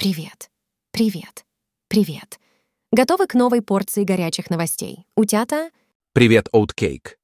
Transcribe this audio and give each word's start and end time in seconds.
Привет. 0.00 0.50
Привет. 0.92 1.44
Привет. 1.88 2.40
Готовы 2.90 3.26
к 3.26 3.34
новой 3.34 3.60
порции 3.60 4.02
горячих 4.02 4.48
новостей? 4.48 5.04
Утята? 5.14 5.68
Привет, 6.14 6.48
Оуткейк. 6.52 7.18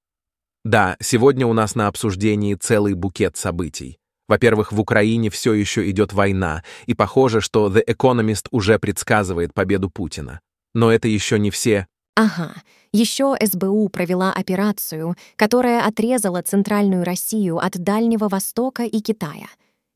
Да, 0.62 0.98
сегодня 1.00 1.46
у 1.46 1.54
нас 1.54 1.74
на 1.74 1.86
обсуждении 1.86 2.52
целый 2.54 2.92
букет 2.92 3.38
событий. 3.38 3.96
Во-первых, 4.28 4.72
в 4.72 4.80
Украине 4.80 5.30
все 5.30 5.54
еще 5.54 5.88
идет 5.88 6.12
война, 6.12 6.64
и 6.84 6.92
похоже, 6.92 7.40
что 7.40 7.70
The 7.70 7.82
Economist 7.82 8.48
уже 8.50 8.78
предсказывает 8.78 9.54
победу 9.54 9.88
Путина. 9.88 10.40
Но 10.74 10.92
это 10.92 11.08
еще 11.08 11.38
не 11.38 11.50
все. 11.50 11.86
Ага. 12.14 12.56
Еще 12.92 13.36
СБУ 13.42 13.88
провела 13.88 14.34
операцию, 14.34 15.16
которая 15.36 15.82
отрезала 15.86 16.42
Центральную 16.42 17.04
Россию 17.04 17.56
от 17.56 17.82
Дальнего 17.82 18.28
Востока 18.28 18.82
и 18.82 19.00
Китая. 19.00 19.46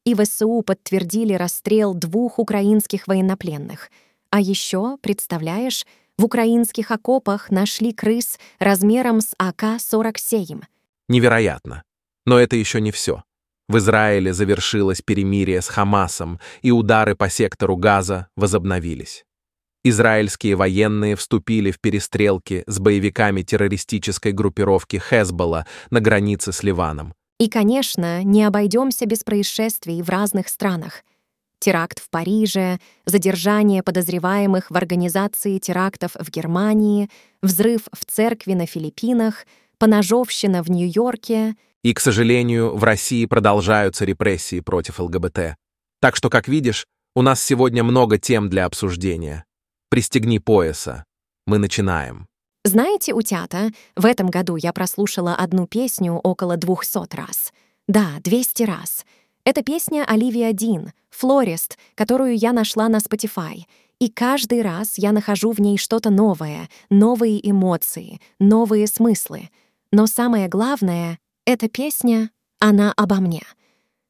И 0.04 0.14
ВСУ 0.14 0.62
подтвердили 0.62 1.34
расстрел 1.34 1.94
двух 1.94 2.38
украинских 2.38 3.06
военнопленных. 3.06 3.90
А 4.30 4.40
еще, 4.40 4.96
представляешь, 5.00 5.84
в 6.16 6.24
украинских 6.24 6.90
окопах 6.90 7.50
нашли 7.50 7.92
крыс 7.92 8.38
размером 8.58 9.20
с 9.20 9.34
АК-47. 9.38 10.62
Невероятно. 11.08 11.82
Но 12.26 12.38
это 12.38 12.56
еще 12.56 12.80
не 12.80 12.92
все. 12.92 13.22
В 13.68 13.78
Израиле 13.78 14.32
завершилось 14.32 15.00
перемирие 15.00 15.62
с 15.62 15.68
Хамасом, 15.68 16.40
и 16.60 16.70
удары 16.70 17.14
по 17.14 17.30
сектору 17.30 17.76
Газа 17.76 18.28
возобновились. 18.36 19.24
Израильские 19.82 20.56
военные 20.56 21.16
вступили 21.16 21.70
в 21.70 21.80
перестрелки 21.80 22.64
с 22.66 22.78
боевиками 22.78 23.42
террористической 23.42 24.32
группировки 24.32 24.96
Хезболла 24.96 25.66
на 25.90 26.00
границе 26.00 26.52
с 26.52 26.62
Ливаном. 26.62 27.14
И, 27.40 27.48
конечно, 27.48 28.22
не 28.22 28.44
обойдемся 28.44 29.06
без 29.06 29.24
происшествий 29.24 30.02
в 30.02 30.10
разных 30.10 30.48
странах. 30.48 31.02
Теракт 31.58 31.98
в 31.98 32.10
Париже, 32.10 32.78
задержание 33.06 33.82
подозреваемых 33.82 34.70
в 34.70 34.76
организации 34.76 35.58
терактов 35.58 36.12
в 36.20 36.30
Германии, 36.30 37.08
взрыв 37.42 37.88
в 37.92 38.04
церкви 38.04 38.52
на 38.52 38.66
Филиппинах, 38.66 39.46
поножовщина 39.78 40.62
в 40.62 40.70
Нью-Йорке. 40.70 41.56
И, 41.82 41.94
к 41.94 42.00
сожалению, 42.00 42.76
в 42.76 42.84
России 42.84 43.24
продолжаются 43.24 44.04
репрессии 44.04 44.60
против 44.60 45.00
ЛГБТ. 45.00 45.56
Так 46.02 46.16
что, 46.16 46.28
как 46.28 46.46
видишь, 46.46 46.86
у 47.14 47.22
нас 47.22 47.42
сегодня 47.42 47.82
много 47.82 48.18
тем 48.18 48.50
для 48.50 48.66
обсуждения. 48.66 49.46
Пристегни 49.88 50.38
пояса. 50.38 51.04
Мы 51.46 51.56
начинаем. 51.56 52.29
Знаете, 52.64 53.14
утята, 53.14 53.70
в 53.96 54.04
этом 54.04 54.28
году 54.28 54.56
я 54.56 54.74
прослушала 54.74 55.34
одну 55.34 55.66
песню 55.66 56.14
около 56.14 56.58
200 56.58 57.16
раз. 57.16 57.52
Да, 57.88 58.18
200 58.22 58.62
раз. 58.64 59.06
Это 59.44 59.62
песня 59.62 60.04
Оливия 60.06 60.52
Дин, 60.52 60.92
«Флорист», 61.08 61.78
которую 61.94 62.36
я 62.36 62.52
нашла 62.52 62.88
на 62.88 62.98
Spotify. 62.98 63.62
И 63.98 64.10
каждый 64.10 64.60
раз 64.60 64.98
я 64.98 65.12
нахожу 65.12 65.52
в 65.52 65.58
ней 65.58 65.78
что-то 65.78 66.10
новое, 66.10 66.68
новые 66.90 67.48
эмоции, 67.50 68.20
новые 68.38 68.86
смыслы. 68.86 69.48
Но 69.90 70.06
самое 70.06 70.46
главное— 70.46 71.18
эта 71.46 71.68
песня, 71.68 72.30
она 72.58 72.92
обо 72.94 73.16
мне. 73.16 73.42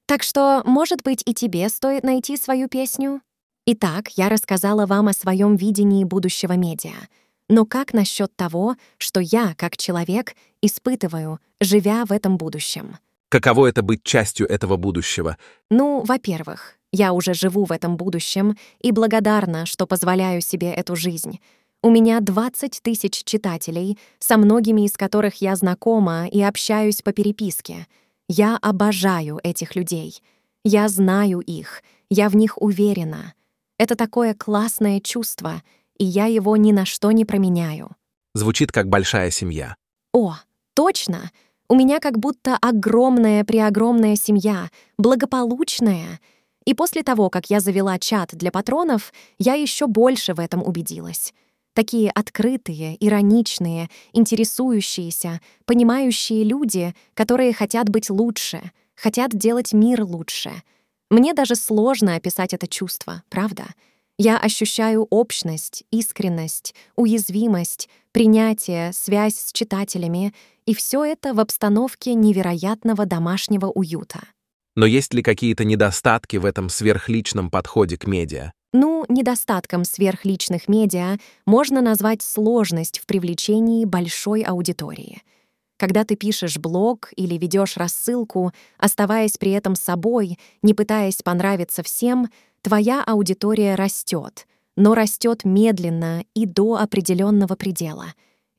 Так 0.06 0.24
что, 0.24 0.62
может 0.64 1.02
быть, 1.04 1.22
и 1.24 1.34
тебе 1.34 1.68
стоит 1.68 2.02
найти 2.02 2.36
свою 2.36 2.68
песню? 2.68 3.22
Итак, 3.64 4.08
я 4.16 4.28
рассказала 4.28 4.86
вам 4.86 5.06
о 5.06 5.12
своем 5.12 5.54
видении 5.54 6.02
будущего 6.02 6.54
медиа. 6.54 7.08
Но 7.50 7.66
как 7.66 7.92
насчет 7.92 8.34
того, 8.36 8.76
что 8.96 9.18
я, 9.18 9.54
как 9.56 9.76
человек, 9.76 10.36
испытываю, 10.62 11.40
живя 11.60 12.04
в 12.04 12.12
этом 12.12 12.36
будущем? 12.36 12.98
Каково 13.28 13.66
это 13.66 13.82
быть 13.82 14.04
частью 14.04 14.48
этого 14.48 14.76
будущего? 14.76 15.36
Ну, 15.68 16.00
во-первых, 16.04 16.76
я 16.92 17.12
уже 17.12 17.34
живу 17.34 17.64
в 17.64 17.72
этом 17.72 17.96
будущем 17.96 18.56
и 18.78 18.92
благодарна, 18.92 19.66
что 19.66 19.88
позволяю 19.88 20.42
себе 20.42 20.72
эту 20.72 20.94
жизнь. 20.94 21.40
У 21.82 21.90
меня 21.90 22.20
20 22.20 22.82
тысяч 22.82 23.24
читателей, 23.24 23.98
со 24.20 24.36
многими 24.36 24.82
из 24.82 24.96
которых 24.96 25.40
я 25.40 25.56
знакома 25.56 26.28
и 26.28 26.40
общаюсь 26.40 27.02
по 27.02 27.12
переписке. 27.12 27.88
Я 28.28 28.58
обожаю 28.58 29.40
этих 29.42 29.74
людей. 29.74 30.22
Я 30.64 30.88
знаю 30.88 31.40
их, 31.40 31.82
я 32.10 32.28
в 32.28 32.36
них 32.36 32.62
уверена. 32.62 33.34
Это 33.76 33.96
такое 33.96 34.34
классное 34.34 35.00
чувство, 35.00 35.62
и 36.00 36.04
я 36.04 36.26
его 36.26 36.56
ни 36.56 36.72
на 36.72 36.86
что 36.86 37.12
не 37.12 37.26
променяю. 37.26 37.90
Звучит 38.34 38.72
как 38.72 38.88
большая 38.88 39.30
семья. 39.30 39.76
О, 40.14 40.34
точно! 40.74 41.30
У 41.68 41.76
меня 41.76 42.00
как 42.00 42.18
будто 42.18 42.56
огромная-преогромная 42.56 44.16
семья, 44.16 44.70
благополучная. 44.98 46.18
И 46.64 46.74
после 46.74 47.02
того, 47.02 47.28
как 47.28 47.50
я 47.50 47.60
завела 47.60 47.98
чат 47.98 48.30
для 48.32 48.50
патронов, 48.50 49.12
я 49.38 49.54
еще 49.54 49.86
больше 49.86 50.32
в 50.34 50.40
этом 50.40 50.66
убедилась. 50.66 51.34
Такие 51.74 52.10
открытые, 52.10 52.96
ироничные, 52.98 53.90
интересующиеся, 54.12 55.40
понимающие 55.66 56.44
люди, 56.44 56.94
которые 57.14 57.52
хотят 57.52 57.90
быть 57.90 58.10
лучше, 58.10 58.72
хотят 58.96 59.32
делать 59.32 59.72
мир 59.74 60.02
лучше— 60.02 60.50
мне 61.10 61.34
даже 61.34 61.56
сложно 61.56 62.14
описать 62.14 62.54
это 62.54 62.68
чувство, 62.68 63.24
правда? 63.28 63.64
Я 64.22 64.36
ощущаю 64.36 65.06
общность, 65.08 65.84
искренность, 65.90 66.74
уязвимость, 66.94 67.88
принятие, 68.12 68.92
связь 68.92 69.36
с 69.36 69.50
читателями, 69.50 70.34
и 70.66 70.74
все 70.74 71.06
это 71.06 71.32
в 71.32 71.40
обстановке 71.40 72.12
невероятного 72.12 73.06
домашнего 73.06 73.68
уюта. 73.68 74.20
Но 74.76 74.84
есть 74.84 75.14
ли 75.14 75.22
какие-то 75.22 75.64
недостатки 75.64 76.36
в 76.36 76.44
этом 76.44 76.68
сверхличном 76.68 77.50
подходе 77.50 77.96
к 77.96 78.06
медиа? 78.06 78.52
Ну, 78.74 79.06
недостатком 79.08 79.84
сверхличных 79.84 80.68
медиа 80.68 81.16
можно 81.46 81.80
назвать 81.80 82.20
сложность 82.20 82.98
в 82.98 83.06
привлечении 83.06 83.86
большой 83.86 84.42
аудитории— 84.42 85.22
когда 85.80 86.04
ты 86.04 86.14
пишешь 86.14 86.58
блог 86.58 87.10
или 87.16 87.38
ведешь 87.38 87.78
рассылку, 87.78 88.52
оставаясь 88.76 89.38
при 89.38 89.52
этом 89.52 89.74
собой, 89.74 90.38
не 90.60 90.74
пытаясь 90.74 91.22
понравиться 91.22 91.82
всем, 91.82 92.28
твоя 92.62 93.02
аудитория 93.04 93.74
растет, 93.74 94.46
но 94.76 94.94
растет 94.94 95.44
медленно 95.44 96.24
и 96.34 96.46
до 96.46 96.76
определенного 96.76 97.54
предела. 97.54 98.06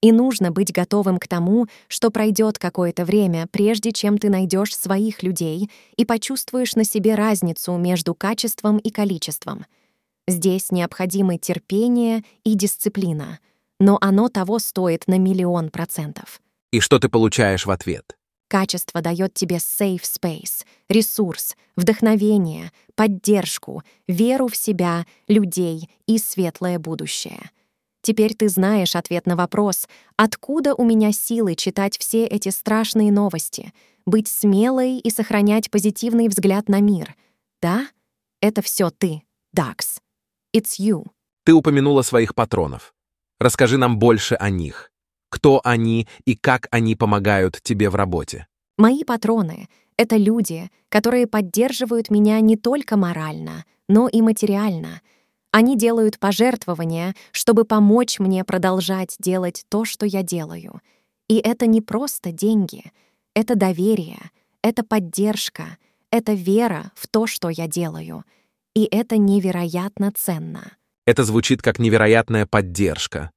И 0.02 0.12
нужно 0.12 0.52
быть 0.52 0.74
готовым 0.74 1.18
к 1.20 1.28
тому, 1.28 1.68
что 1.88 2.10
пройдет 2.10 2.58
какое-то 2.58 3.06
время, 3.06 3.48
прежде 3.52 3.92
чем 3.92 4.18
ты 4.18 4.30
найдешь 4.30 4.76
своих 4.76 5.22
людей 5.22 5.70
и 5.96 6.06
почувствуешь 6.06 6.76
на 6.76 6.84
себе 6.84 7.16
разницу 7.16 7.78
между 7.78 8.16
качеством 8.16 8.78
и 8.78 8.90
количеством. 8.90 9.66
Здесь 10.28 10.72
необходимы 10.72 11.38
терпение 11.38 12.24
и 12.44 12.56
дисциплина, 12.56 13.40
но 13.80 13.98
оно 14.02 14.30
того 14.30 14.60
стоит 14.60 15.08
на 15.08 15.20
миллион 15.20 15.70
процентов. 15.70 16.42
И 16.72 16.80
что 16.80 17.00
ты 17.00 17.10
получаешь 17.10 17.66
в 17.66 17.72
ответ? 17.72 18.18
Качество 18.52 19.00
дает 19.00 19.34
тебе 19.34 19.56
safe 19.56 20.02
space, 20.02 20.66
ресурс, 20.90 21.56
вдохновение, 21.78 22.74
поддержку, 22.96 23.82
веру 24.10 24.50
в 24.50 24.58
себя, 24.58 25.06
людей 25.30 25.90
и 26.06 26.18
светлое 26.18 26.78
будущее. 26.78 27.50
Теперь 28.02 28.34
ты 28.34 28.50
знаешь 28.50 28.98
ответ 28.98 29.26
на 29.26 29.38
вопрос, 29.38 29.88
откуда 30.18 30.76
у 30.76 30.84
меня 30.84 31.14
силы 31.14 31.56
читать 31.56 31.98
все 31.98 32.26
эти 32.26 32.50
страшные 32.50 33.10
новости, 33.10 33.72
быть 34.06 34.28
смелой 34.28 34.98
и 34.98 35.10
сохранять 35.10 35.72
позитивный 35.72 36.28
взгляд 36.28 36.68
на 36.68 36.82
мир. 36.82 37.16
Да? 37.62 37.88
Это 38.42 38.62
все 38.62 38.90
ты, 38.90 39.24
Дакс. 39.54 40.02
It's 40.54 40.78
you. 40.78 41.06
Ты 41.46 41.54
упомянула 41.54 42.02
своих 42.02 42.36
патронов. 42.36 42.94
Расскажи 43.40 43.78
нам 43.78 43.98
больше 43.98 44.36
о 44.36 44.50
них 44.50 44.91
кто 45.32 45.62
они 45.64 46.08
и 46.26 46.36
как 46.36 46.68
они 46.70 46.96
помогают 46.96 47.60
тебе 47.64 47.90
в 47.90 47.96
работе. 47.96 48.46
Мои 48.78 49.04
патроны— 49.04 49.70
это 49.98 50.18
люди, 50.18 50.70
которые 50.90 51.26
поддерживают 51.26 52.12
меня 52.12 52.40
не 52.42 52.58
только 52.58 52.98
морально, 52.98 53.66
но 53.88 54.08
и 54.08 54.22
материально. 54.22 55.02
Они 55.52 55.78
делают 55.78 56.20
пожертвования, 56.20 57.16
чтобы 57.32 57.66
помочь 57.66 58.20
мне 58.20 58.44
продолжать 58.44 59.16
делать 59.20 59.66
то, 59.70 59.86
что 59.86 60.06
я 60.06 60.22
делаю. 60.22 60.82
И 61.28 61.38
это 61.38 61.66
не 61.66 61.82
просто 61.82 62.32
деньги, 62.32 62.92
это 63.34 63.56
доверие, 63.56 64.20
это 64.62 64.84
поддержка, 64.84 65.78
это 66.12 66.34
вера 66.34 66.92
в 66.96 67.08
то, 67.08 67.26
что 67.26 67.50
я 67.50 67.68
делаю. 67.68 68.26
И 68.76 68.88
это 68.90 69.18
невероятно 69.18 70.12
ценно. 70.14 70.72
Это 71.06 71.24
звучит 71.24 71.62
как 71.62 71.80
невероятная 71.80 72.46
поддержка. 72.46 73.32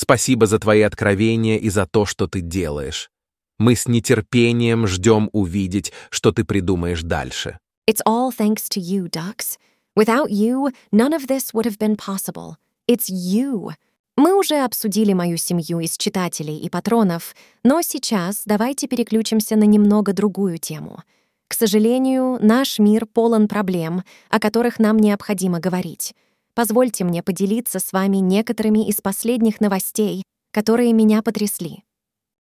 Спасибо 0.00 0.46
за 0.46 0.60
твои 0.60 0.82
откровения 0.82 1.56
и 1.56 1.68
за 1.70 1.84
то, 1.84 2.06
что 2.06 2.28
ты 2.28 2.40
делаешь. 2.40 3.10
Мы 3.58 3.74
с 3.74 3.88
нетерпением 3.88 4.86
ждем 4.86 5.28
увидеть, 5.32 5.92
что 6.10 6.30
ты 6.30 6.44
придумаешь 6.44 7.02
дальше. 7.02 7.58
It's 7.90 8.00
all 8.06 8.30
thanks 8.30 8.68
to 8.70 8.80
you, 8.80 9.10
Dux. 9.10 9.58
Without 9.98 10.30
you, 10.30 10.72
none 10.92 11.12
of 11.12 11.26
this 11.26 11.52
would 11.52 11.66
have 11.66 11.78
been 11.78 11.96
possible. 11.96 12.54
It's 12.88 13.10
you. 13.10 13.72
Мы 14.16 14.38
уже 14.38 14.64
обсудили 14.64 15.14
мою 15.14 15.36
семью 15.36 15.80
из 15.80 15.96
читателей 15.96 16.58
и 16.58 16.70
патронов, 16.70 17.34
но 17.64 17.82
сейчас 17.82 18.42
давайте 18.46 18.86
переключимся 18.86 19.56
на 19.56 19.64
немного 19.64 20.12
другую 20.12 20.58
тему. 20.58 21.02
К 21.48 21.54
сожалению, 21.54 22.38
наш 22.40 22.78
мир 22.78 23.04
полон 23.04 23.48
проблем, 23.48 24.04
о 24.30 24.38
которых 24.38 24.78
нам 24.78 24.96
необходимо 24.96 25.58
говорить. 25.58 26.14
Позвольте 26.58 27.04
мне 27.04 27.22
поделиться 27.22 27.78
с 27.78 27.92
вами 27.92 28.16
некоторыми 28.16 28.88
из 28.88 29.00
последних 29.00 29.60
новостей, 29.60 30.24
которые 30.52 30.92
меня 30.92 31.22
потрясли. 31.22 31.84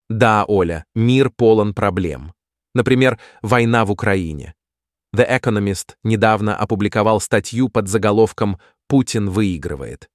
Да, 0.10 0.44
Оля, 0.48 0.86
мир 0.96 1.30
полон 1.30 1.76
проблем. 1.76 2.34
Например, 2.74 3.20
война 3.44 3.86
в 3.86 3.92
Украине. 3.92 4.56
The 5.16 5.40
Economist 5.40 5.94
недавно 6.04 6.56
опубликовал 6.56 7.22
статью 7.22 7.70
под 7.70 7.90
заголовком 7.90 8.58
«Путин 8.88 9.30
выигрывает». 9.30 10.10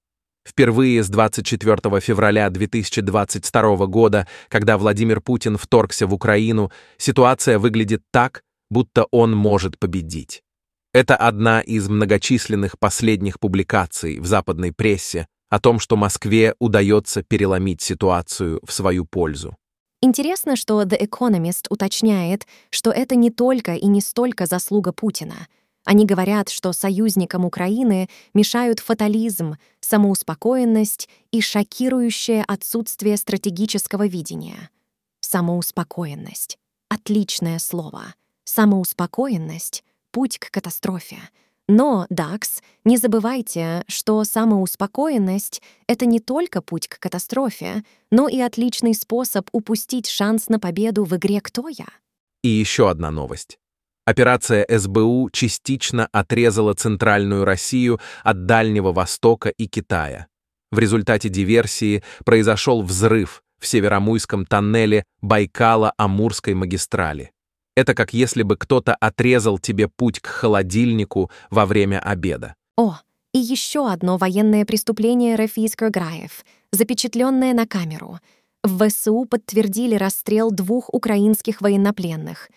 Впервые 0.44 1.04
с 1.04 1.08
24 1.08 2.00
февраля 2.00 2.50
2022 2.50 3.86
года, 3.86 4.26
когда 4.48 4.78
Владимир 4.78 5.20
Путин 5.20 5.56
вторгся 5.56 6.08
в 6.08 6.12
Украину, 6.12 6.72
ситуация 6.96 7.60
выглядит 7.60 8.02
так, 8.10 8.42
будто 8.68 9.06
он 9.12 9.36
может 9.36 9.78
победить. 9.78 10.42
Это 10.94 11.16
одна 11.16 11.62
из 11.62 11.88
многочисленных 11.88 12.78
последних 12.78 13.40
публикаций 13.40 14.20
в 14.20 14.26
западной 14.26 14.72
прессе 14.72 15.26
о 15.48 15.58
том, 15.58 15.78
что 15.78 15.96
Москве 15.96 16.54
удается 16.58 17.22
переломить 17.22 17.80
ситуацию 17.80 18.60
в 18.62 18.72
свою 18.72 19.06
пользу. 19.06 19.56
Интересно, 20.02 20.54
что 20.54 20.82
The 20.82 21.00
Economist 21.00 21.66
уточняет, 21.70 22.46
что 22.68 22.90
это 22.90 23.14
не 23.14 23.30
только 23.30 23.74
и 23.74 23.86
не 23.86 24.02
столько 24.02 24.44
заслуга 24.44 24.92
Путина. 24.92 25.46
Они 25.84 26.04
говорят, 26.04 26.50
что 26.50 26.72
союзникам 26.72 27.46
Украины 27.46 28.08
мешают 28.34 28.78
фатализм, 28.80 29.56
самоуспокоенность 29.80 31.08
и 31.30 31.40
шокирующее 31.40 32.44
отсутствие 32.46 33.16
стратегического 33.16 34.06
видения. 34.06 34.68
Самоуспокоенность. 35.20 36.58
Отличное 36.90 37.58
слово. 37.58 38.14
Самоуспокоенность— 38.44 39.84
путь 40.12 40.38
к 40.38 40.50
катастрофе. 40.50 41.18
Но, 41.68 42.06
Дакс, 42.10 42.62
не 42.84 42.96
забывайте, 42.96 43.82
что 43.88 44.22
самоуспокоенность— 44.24 45.62
это 45.86 46.06
не 46.06 46.20
только 46.20 46.60
путь 46.60 46.88
к 46.88 46.98
катастрофе, 46.98 47.82
но 48.10 48.28
и 48.28 48.40
отличный 48.40 48.94
способ 48.94 49.48
упустить 49.52 50.08
шанс 50.08 50.48
на 50.48 50.60
победу 50.60 51.04
в 51.04 51.16
игре 51.16 51.40
«Кто 51.40 51.68
я?». 51.68 51.86
И 52.42 52.48
еще 52.48 52.90
одна 52.90 53.10
новость. 53.10 53.58
Операция 54.04 54.66
СБУ 54.68 55.30
частично 55.32 56.08
отрезала 56.10 56.74
Центральную 56.74 57.44
Россию 57.44 58.00
от 58.24 58.46
Дальнего 58.46 58.92
Востока 58.92 59.48
и 59.48 59.68
Китая. 59.68 60.26
В 60.72 60.78
результате 60.80 61.28
диверсии 61.28 62.02
произошел 62.24 62.82
взрыв 62.82 63.42
в 63.60 63.66
Северомуйском 63.68 64.44
тоннеле 64.44 65.04
Байкала-Амурской 65.22 66.54
магистрали. 66.54 67.30
Это 67.74 67.94
как 67.94 68.12
если 68.12 68.42
бы 68.42 68.56
кто-то 68.56 68.94
отрезал 68.94 69.58
тебе 69.58 69.88
путь 69.88 70.20
к 70.20 70.26
холодильнику 70.26 71.30
во 71.50 71.64
время 71.64 72.00
обеда. 72.00 72.54
О, 72.76 72.98
и 73.32 73.38
еще 73.38 73.90
одно 73.90 74.18
военное 74.18 74.66
преступление 74.66 75.36
Рафис 75.36 75.74
Крагаев, 75.74 76.44
запечатленное 76.70 77.54
на 77.54 77.66
камеру. 77.66 78.18
В 78.62 78.88
ВСУ 78.88 79.24
подтвердили 79.24 79.94
расстрел 79.94 80.50
двух 80.50 80.92
украинских 80.92 81.60
военнопленных. 81.60 82.50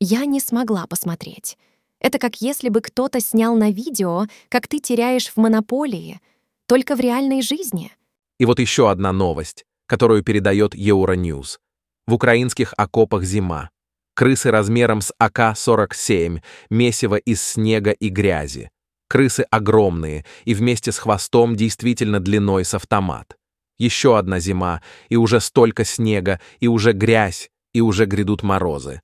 Я 0.00 0.24
не 0.24 0.40
смогла 0.40 0.86
посмотреть. 0.86 1.58
Это 2.00 2.18
как 2.18 2.40
если 2.40 2.68
бы 2.68 2.80
кто-то 2.80 3.20
снял 3.20 3.54
на 3.54 3.70
видео, 3.70 4.26
как 4.48 4.66
ты 4.66 4.80
теряешь 4.80 5.28
в 5.28 5.36
монополии, 5.36 6.20
только 6.66 6.96
в 6.96 7.00
реальной 7.00 7.42
жизни. 7.42 7.92
И 8.40 8.46
вот 8.46 8.58
еще 8.58 8.90
одна 8.90 9.12
новость, 9.12 9.64
которую 9.86 10.24
передает 10.24 10.74
Euronews. 10.74 11.58
В 12.06 12.14
украинских 12.14 12.74
окопах 12.76 13.22
зима 13.22 13.70
крысы 14.14 14.50
размером 14.50 15.00
с 15.00 15.12
АК-47, 15.18 16.40
месиво 16.70 17.16
из 17.16 17.42
снега 17.42 17.90
и 17.92 18.08
грязи. 18.08 18.70
Крысы 19.08 19.42
огромные 19.50 20.24
и 20.44 20.54
вместе 20.54 20.90
с 20.90 20.98
хвостом 20.98 21.54
действительно 21.54 22.20
длиной 22.20 22.64
с 22.64 22.74
автомат. 22.74 23.36
Еще 23.78 24.16
одна 24.16 24.38
зима, 24.38 24.80
и 25.08 25.16
уже 25.16 25.40
столько 25.40 25.84
снега, 25.84 26.40
и 26.60 26.68
уже 26.68 26.92
грязь, 26.92 27.50
и 27.74 27.80
уже 27.80 28.06
грядут 28.06 28.42
морозы. 28.42 29.00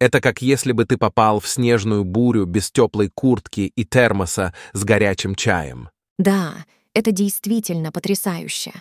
Это 0.00 0.20
как 0.20 0.42
если 0.42 0.72
бы 0.72 0.84
ты 0.84 0.96
попал 0.96 1.40
в 1.40 1.48
снежную 1.48 2.04
бурю 2.04 2.44
без 2.44 2.70
теплой 2.70 3.10
куртки 3.12 3.72
и 3.74 3.84
термоса 3.84 4.54
с 4.72 4.84
горячим 4.84 5.34
чаем. 5.34 5.88
Да, 6.18 6.64
это 6.94 7.10
действительно 7.10 7.90
потрясающе. 7.90 8.72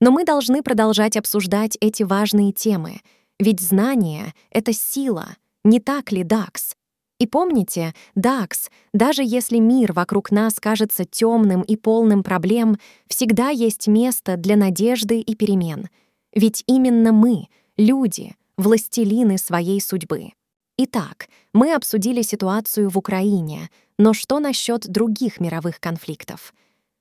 Но 0.00 0.10
мы 0.10 0.24
должны 0.24 0.62
продолжать 0.62 1.16
обсуждать 1.16 1.76
эти 1.80 2.02
важные 2.02 2.52
темы— 2.52 3.00
ведь 3.40 3.60
знание— 3.60 4.34
это 4.50 4.74
сила, 4.74 5.28
не 5.64 5.80
так 5.80 6.12
ли, 6.12 6.22
Дакс? 6.22 6.76
И 7.18 7.26
помните, 7.26 7.94
Дакс, 8.14 8.70
даже 8.92 9.22
если 9.24 9.58
мир 9.58 9.94
вокруг 9.94 10.30
нас 10.30 10.60
кажется 10.60 11.06
темным 11.06 11.62
и 11.62 11.76
полным 11.76 12.22
проблем, 12.22 12.76
всегда 13.08 13.48
есть 13.48 13.88
место 13.88 14.36
для 14.36 14.56
надежды 14.56 15.20
и 15.20 15.34
перемен. 15.34 15.88
Ведь 16.34 16.64
именно 16.66 17.12
мы, 17.12 17.46
люди, 17.78 18.36
властелины 18.58 19.38
своей 19.38 19.80
судьбы. 19.80 20.32
Итак, 20.76 21.28
мы 21.54 21.74
обсудили 21.74 22.20
ситуацию 22.20 22.90
в 22.90 22.98
Украине, 22.98 23.70
но 23.98 24.12
что 24.12 24.38
насчет 24.38 24.86
других 24.86 25.40
мировых 25.40 25.80
конфликтов? 25.80 26.52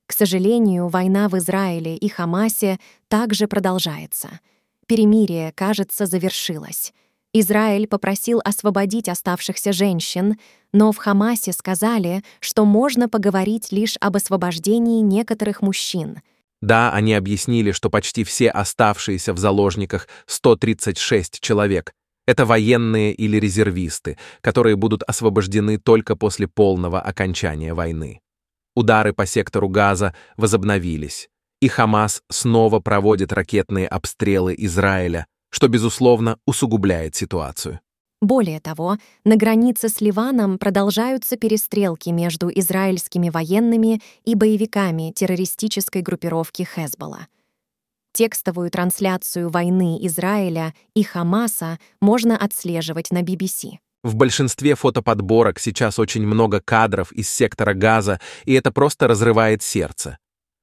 К 0.06 0.14
сожалению, 0.14 0.88
война 0.88 1.28
в 1.28 1.38
Израиле 1.38 1.98
и 1.98 2.08
Хамасе 2.08 2.80
также 3.10 3.48
продолжается— 3.48 4.40
Перемирие, 4.90 5.52
кажется, 5.52 6.08
завершилось. 6.08 6.94
Израиль 7.32 7.86
попросил 7.86 8.42
освободить 8.44 9.08
оставшихся 9.08 9.72
женщин, 9.72 10.40
но 10.74 10.92
в 10.92 10.98
Хамасе 10.98 11.54
сказали, 11.54 12.24
что 12.40 12.66
можно 12.66 13.08
поговорить 13.08 13.72
лишь 13.72 13.98
об 14.02 14.16
освобождении 14.16 15.02
некоторых 15.02 15.62
мужчин. 15.62 16.22
Да, 16.64 16.92
они 16.92 17.14
объяснили, 17.14 17.72
что 17.72 17.92
почти 17.92 18.24
все 18.24 18.50
оставшиеся 18.50 19.34
в 19.34 19.38
заложниках 19.38 20.08
136 20.26 21.40
человек— 21.40 21.94
это 22.26 22.48
военные 22.48 23.14
или 23.14 23.38
резервисты, 23.38 24.18
которые 24.42 24.76
будут 24.76 25.04
освобождены 25.04 25.78
только 25.78 26.16
после 26.16 26.48
полного 26.48 27.00
окончания 27.00 27.76
войны. 27.76 28.22
Удары 28.76 29.14
по 29.14 29.28
сектору 29.28 29.70
Газа 29.70 30.16
возобновились 30.36 31.30
и 31.62 31.68
Хамас 31.68 32.22
снова 32.30 32.80
проводит 32.80 33.34
ракетные 33.34 33.88
обстрелы 33.88 34.56
Израиля, 34.58 35.28
что, 35.50 35.68
безусловно, 35.68 36.38
усугубляет 36.46 37.16
ситуацию. 37.16 37.80
Более 38.22 38.60
того, 38.60 38.98
на 39.24 39.38
границе 39.38 39.88
с 39.88 40.02
Ливаном 40.02 40.58
продолжаются 40.58 41.38
перестрелки 41.38 42.10
между 42.10 42.50
израильскими 42.50 43.30
военными 43.30 44.02
и 44.26 44.36
боевиками 44.36 45.14
террористической 45.16 46.02
группировки 46.02 46.64
Хезболла. 46.64 47.28
Текстовую 48.12 48.72
трансляцию 48.72 49.50
войны 49.50 49.98
Израиля 50.02 50.74
и 50.95 51.04
Хамаса 51.04 51.80
можно 52.02 52.36
отслеживать 52.36 53.12
на 53.12 53.22
BBC. 53.22 53.78
В 54.04 54.16
большинстве 54.16 54.76
фотоподборок 54.76 55.60
сейчас 55.60 56.00
очень 56.00 56.26
много 56.26 56.60
кадров 56.60 57.12
из 57.14 57.30
сектора 57.30 57.74
Газа, 57.74 58.19
и 58.45 58.54
это 58.54 58.72
просто 58.72 59.07
разрывает 59.07 59.62
сердце. 59.62 60.18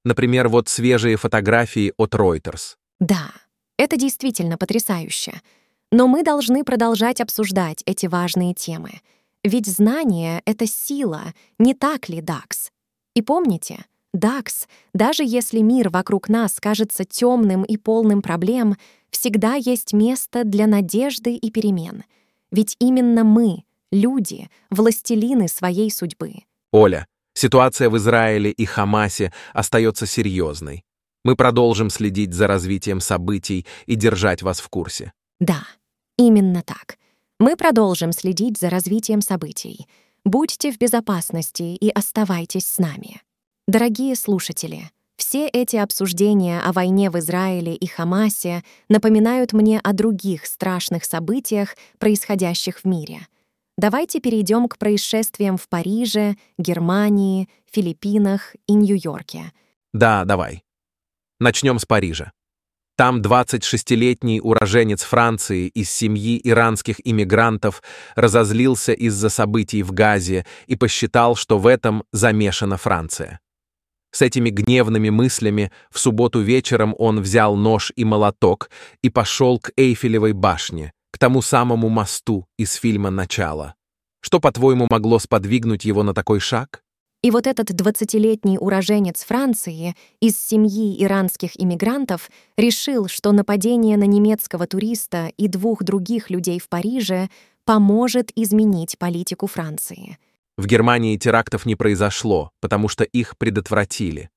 Например, 0.06 0.48
вот 0.48 0.68
свежие 0.68 1.16
фотографии 1.16 1.92
от 1.96 2.14
Reuters. 2.14 2.76
Да, 3.00 3.32
это 3.76 3.96
действительно 3.96 4.56
потрясающе. 4.56 5.40
Но 5.90 6.06
мы 6.06 6.22
должны 6.22 6.62
продолжать 6.62 7.20
обсуждать 7.20 7.82
эти 7.86 8.06
важные 8.06 8.54
темы. 8.54 9.00
Ведь 9.42 9.66
знание— 9.66 10.42
это 10.46 10.64
сила, 10.64 11.34
не 11.58 11.74
так 11.74 12.08
ли, 12.08 12.20
Дакс? 12.20 12.70
И 13.16 13.20
помните, 13.20 13.84
Дакс, 14.12 14.68
даже 14.94 15.24
если 15.24 15.58
мир 15.58 15.88
вокруг 15.88 16.28
нас 16.28 16.60
кажется 16.60 17.04
темным 17.04 17.64
и 17.64 17.76
полным 17.76 18.22
проблем, 18.22 18.76
всегда 19.10 19.54
есть 19.56 19.92
место 19.92 20.44
для 20.44 20.68
надежды 20.68 21.34
и 21.34 21.50
перемен. 21.50 22.04
Ведь 22.52 22.76
именно 22.78 23.24
мы, 23.24 23.64
люди, 23.90 24.50
властелины 24.70 25.48
своей 25.48 25.90
судьбы. 25.90 26.44
Оля, 26.70 27.08
Ситуация 27.36 27.90
в 27.90 27.96
Израиле 27.98 28.50
и 28.50 28.64
Хамасе 28.64 29.30
остается 29.52 30.06
серьезной. 30.06 30.84
Мы 31.22 31.36
продолжим 31.36 31.90
следить 31.90 32.32
за 32.32 32.46
развитием 32.46 32.98
событий 32.98 33.66
и 33.84 33.94
держать 33.94 34.40
вас 34.40 34.58
в 34.58 34.70
курсе. 34.70 35.12
Да, 35.38 35.64
именно 36.16 36.62
так. 36.62 36.96
Мы 37.38 37.56
продолжим 37.56 38.12
следить 38.12 38.58
за 38.58 38.70
развитием 38.70 39.20
событий. 39.20 39.86
Будьте 40.24 40.72
в 40.72 40.78
безопасности 40.78 41.62
и 41.62 41.90
оставайтесь 41.90 42.66
с 42.66 42.78
нами. 42.78 43.20
Дорогие 43.68 44.16
слушатели, 44.16 44.90
все 45.18 45.46
эти 45.46 45.76
обсуждения 45.76 46.62
о 46.62 46.72
войне 46.72 47.10
в 47.10 47.18
Израиле 47.18 47.74
и 47.74 47.86
Хамасе 47.86 48.64
напоминают 48.88 49.52
мне 49.52 49.78
о 49.80 49.92
других 49.92 50.46
страшных 50.46 51.04
событиях, 51.04 51.76
происходящих 51.98 52.78
в 52.78 52.84
мире— 52.86 53.26
Давайте 53.78 54.20
перейдем 54.20 54.68
к 54.68 54.78
происшествиям 54.78 55.58
в 55.58 55.68
Париже, 55.68 56.36
Германии, 56.56 57.48
Филиппинах 57.70 58.56
и 58.66 58.72
Нью-Йорке. 58.72 59.52
Да, 59.92 60.24
давай. 60.24 60.64
Начнем 61.40 61.78
с 61.78 61.84
Парижа. 61.84 62.32
Там 62.96 63.20
26-летний 63.20 64.40
уроженец 64.40 65.02
Франции 65.02 65.68
из 65.68 65.90
семьи 65.90 66.40
иранских 66.42 66.96
иммигрантов 67.04 67.82
разозлился 68.14 68.94
из-за 68.94 69.28
событий 69.28 69.82
в 69.82 69.92
Газе 69.92 70.46
и 70.66 70.76
посчитал, 70.76 71.36
что 71.36 71.58
в 71.58 71.66
этом 71.66 72.04
замешана 72.12 72.78
Франция. 72.78 73.40
С 74.12 74.22
этими 74.22 74.48
гневными 74.48 75.10
мыслями 75.10 75.70
в 75.90 75.98
субботу 75.98 76.40
вечером 76.40 76.94
он 76.96 77.20
взял 77.20 77.54
нож 77.54 77.92
и 77.96 78.06
молоток 78.06 78.70
и 79.02 79.10
пошел 79.10 79.58
к 79.58 79.72
Эйфелевой 79.76 80.32
башне, 80.32 80.94
к 81.10 81.18
тому 81.18 81.42
самому 81.42 81.88
мосту 81.88 82.46
из 82.58 82.74
фильма 82.74 83.10
«Начало». 83.10 83.74
Что, 84.20 84.40
по-твоему, 84.40 84.86
могло 84.90 85.18
сподвигнуть 85.18 85.84
его 85.84 86.02
на 86.02 86.12
такой 86.12 86.40
шаг? 86.40 86.82
И 87.22 87.30
вот 87.30 87.46
этот 87.46 87.70
20-летний 87.70 88.58
уроженец 88.58 89.24
Франции 89.24 89.94
из 90.20 90.38
семьи 90.38 91.02
иранских 91.02 91.60
иммигрантов 91.60 92.30
решил, 92.56 93.08
что 93.08 93.32
нападение 93.32 93.96
на 93.96 94.04
немецкого 94.04 94.66
туриста 94.66 95.32
и 95.36 95.48
двух 95.48 95.82
других 95.82 96.30
людей 96.30 96.60
в 96.60 96.68
Париже 96.68 97.28
поможет 97.64 98.30
изменить 98.36 98.98
политику 98.98 99.46
Франции. 99.46 100.18
В 100.56 100.66
Германии 100.66 101.16
терактов 101.16 101.66
не 101.66 101.74
произошло, 101.74 102.50
потому 102.60 102.88
что 102.88 103.04
их 103.04 103.36
предотвратили. 103.36 104.30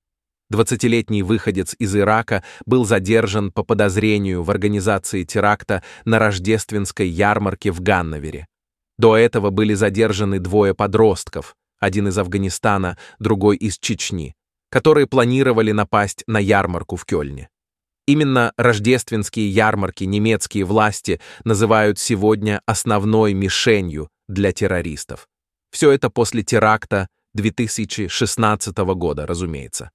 Двадцатилетний 0.49 1.21
выходец 1.21 1.75
из 1.77 1.95
Ирака 1.95 2.43
был 2.65 2.83
задержан 2.83 3.51
по 3.51 3.63
подозрению 3.63 4.41
в 4.41 4.49
организации 4.49 5.23
теракта 5.23 5.83
на 6.05 6.17
рождественской 6.17 7.07
ярмарке 7.07 7.71
в 7.71 7.81
Ганновере. 7.81 8.47
До 8.97 9.15
этого 9.15 9.51
были 9.51 9.75
задержаны 9.75 10.39
двое 10.39 10.73
подростков, 10.73 11.55
один 11.79 12.07
из 12.07 12.17
Афганистана, 12.17 12.97
другой 13.19 13.57
из 13.57 13.77
Чечни, 13.77 14.35
которые 14.69 15.05
планировали 15.05 15.71
напасть 15.71 16.23
на 16.25 16.39
ярмарку 16.39 16.95
в 16.95 17.05
Кёльне. 17.05 17.49
Именно 18.07 18.53
рождественские 18.57 19.49
ярмарки 19.49 20.03
немецкие 20.03 20.65
власти 20.65 21.21
называют 21.43 21.99
сегодня 21.99 22.59
основной 22.65 23.35
мишенью 23.35 24.09
для 24.27 24.51
террористов. 24.51 25.27
Все 25.69 25.91
это 25.91 26.09
после 26.09 26.41
теракта 26.41 27.07
2016 27.35 28.75
года, 28.95 29.27
разумеется. 29.27 29.91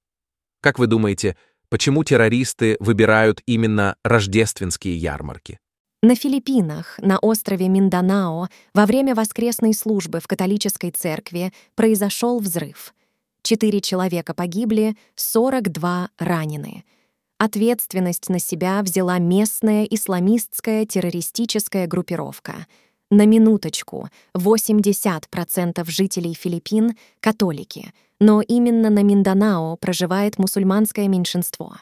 Как 0.64 0.78
вы 0.78 0.86
думаете, 0.86 1.36
почему 1.68 2.04
террористы 2.04 2.78
выбирают 2.80 3.42
именно 3.44 3.96
рождественские 4.02 4.96
ярмарки? 4.96 5.58
На 6.02 6.14
Филиппинах, 6.14 6.98
на 7.02 7.18
острове 7.18 7.68
Минданао, 7.68 8.48
во 8.72 8.86
время 8.86 9.14
воскресной 9.14 9.74
службы 9.74 10.20
в 10.20 10.26
католической 10.26 10.90
церкви 10.90 11.52
произошел 11.74 12.38
взрыв. 12.38 12.94
Четыре 13.42 13.82
человека 13.82 14.32
погибли, 14.32 14.96
42 15.16 16.08
ранены. 16.16 16.84
Ответственность 17.36 18.30
на 18.30 18.38
себя 18.38 18.80
взяла 18.82 19.18
местная 19.18 19.84
исламистская 19.84 20.86
террористическая 20.86 21.86
группировка— 21.86 22.66
на 23.10 23.26
минуточку, 23.26 24.08
80% 24.34 25.88
жителей 25.88 26.34
Филиппин— 26.34 26.96
католики, 27.20 27.92
но 28.24 28.40
именно 28.40 28.88
на 28.88 29.02
Минданао 29.02 29.76
проживает 29.76 30.38
мусульманское 30.38 31.08
меньшинство. 31.08 31.76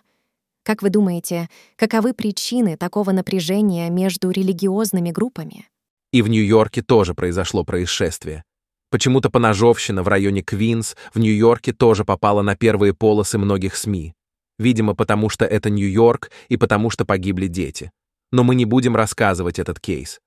Как 0.65 0.83
вы 0.83 0.91
думаете, 0.91 1.49
каковы 1.77 2.15
причины 2.15 2.77
такого 2.77 3.13
напряжения 3.13 3.89
между 3.91 4.29
религиозными 4.29 5.13
группами? 5.13 5.69
И 6.13 6.21
в 6.21 6.27
Нью-Йорке 6.27 6.83
тоже 6.83 7.15
произошло 7.15 7.63
происшествие. 7.63 8.43
Почему-то 8.91 9.31
поножовщина 9.31 10.03
в 10.03 10.09
районе 10.09 10.43
Квинс 10.43 10.97
в 11.15 11.21
Нью-Йорке 11.21 11.73
тоже 11.73 12.05
попала 12.05 12.43
на 12.43 12.57
первые 12.57 12.93
полосы 12.93 13.39
многих 13.39 13.77
СМИ. 13.77 14.13
Видимо, 14.59 14.97
потому 14.97 15.29
что 15.29 15.45
это 15.45 15.71
Нью-Йорк 15.71 16.33
и 16.49 16.57
потому 16.57 16.91
что 16.91 17.05
погибли 17.05 17.47
дети. 17.47 17.93
Но 18.33 18.43
мы 18.43 18.57
не 18.57 18.65
будем 18.65 18.97
рассказывать 18.97 19.61
этот 19.61 19.79
кейс. 19.79 20.19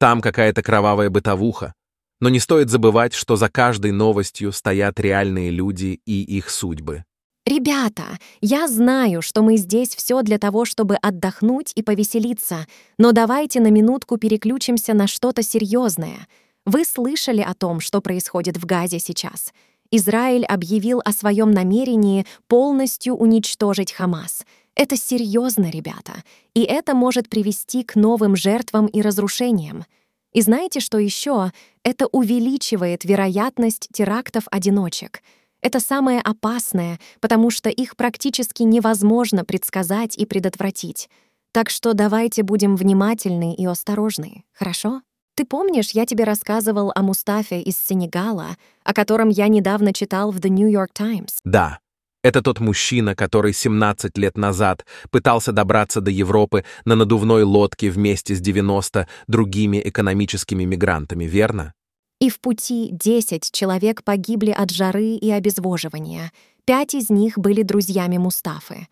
Там 0.00 0.20
какая-то 0.20 0.64
кровавая 0.64 1.10
бытовуха. 1.10 1.74
Но 2.20 2.28
не 2.28 2.38
стоит 2.38 2.70
забывать, 2.70 3.14
что 3.14 3.36
за 3.36 3.48
каждой 3.48 3.92
новостью 3.92 4.52
стоят 4.52 5.00
реальные 5.00 5.50
люди 5.50 6.00
и 6.04 6.22
их 6.22 6.50
судьбы. 6.50 7.04
«Ребята, 7.46 8.04
я 8.40 8.68
знаю, 8.68 9.22
что 9.22 9.42
мы 9.42 9.56
здесь 9.56 9.94
все 9.94 10.22
для 10.22 10.38
того, 10.38 10.64
чтобы 10.64 10.96
отдохнуть 10.96 11.72
и 11.74 11.82
повеселиться, 11.82 12.66
но 12.98 13.12
давайте 13.12 13.60
на 13.60 13.70
минутку 13.70 14.18
переключимся 14.18 14.92
на 14.92 15.06
что-то 15.06 15.42
серьезное. 15.42 16.28
Вы 16.66 16.84
слышали 16.84 17.40
о 17.40 17.54
том, 17.54 17.80
что 17.80 18.00
происходит 18.02 18.58
в 18.58 18.66
Газе 18.66 18.98
сейчас? 18.98 19.52
Израиль 19.90 20.44
объявил 20.44 21.00
о 21.04 21.12
своем 21.12 21.50
намерении 21.50 22.26
полностью 22.46 23.14
уничтожить 23.14 23.92
Хамас— 23.92 24.44
это 24.80 24.96
серьезно, 24.96 25.68
ребята, 25.70 26.24
и 26.54 26.62
это 26.62 26.94
может 26.94 27.28
привести 27.28 27.82
к 27.82 27.96
новым 27.96 28.34
жертвам 28.34 28.86
и 28.86 29.02
разрушениям. 29.02 29.84
И 30.32 30.42
знаете, 30.42 30.80
что 30.80 30.98
еще? 30.98 31.52
Это 31.82 32.06
увеличивает 32.06 33.04
вероятность 33.04 33.88
терактов-одиночек. 33.92 35.22
Это 35.62 35.80
самое 35.80 36.20
опасное, 36.20 36.98
потому 37.20 37.50
что 37.50 37.68
их 37.68 37.96
практически 37.96 38.62
невозможно 38.62 39.44
предсказать 39.44 40.16
и 40.16 40.24
предотвратить. 40.24 41.10
Так 41.52 41.68
что 41.68 41.92
давайте 41.94 42.42
будем 42.42 42.76
внимательны 42.76 43.54
и 43.54 43.66
осторожны, 43.66 44.44
хорошо? 44.52 45.02
Ты 45.34 45.44
помнишь, 45.44 45.90
я 45.90 46.06
тебе 46.06 46.24
рассказывал 46.24 46.92
о 46.94 47.02
Мустафе 47.02 47.60
из 47.60 47.78
Сенегала, 47.78 48.56
о 48.84 48.94
котором 48.94 49.28
я 49.28 49.48
недавно 49.48 49.92
читал 49.92 50.30
в 50.30 50.38
The 50.38 50.48
New 50.48 50.68
York 50.68 50.92
Times? 50.92 51.38
Да, 51.44 51.78
это 52.22 52.42
тот 52.42 52.60
мужчина, 52.60 53.14
который 53.14 53.52
17 53.52 54.16
лет 54.18 54.36
назад 54.36 54.84
пытался 55.10 55.52
добраться 55.52 56.00
до 56.00 56.10
Европы 56.10 56.64
на 56.84 56.94
надувной 56.94 57.44
лодке 57.44 57.90
вместе 57.90 58.34
с 58.34 58.40
90 58.40 59.08
другими 59.26 59.80
экономическими 59.82 60.64
мигрантами, 60.64 61.24
верно? 61.24 61.72
И 62.20 62.28
в 62.28 62.40
пути 62.40 62.90
10 62.92 63.50
человек 63.50 64.04
погибли 64.04 64.50
от 64.50 64.70
жары 64.70 65.14
и 65.14 65.30
обезвоживания. 65.30 66.32
Пять 66.66 66.94
из 66.94 67.08
них 67.08 67.38
были 67.38 67.62
друзьями 67.62 68.18
Мустафы. 68.18 68.88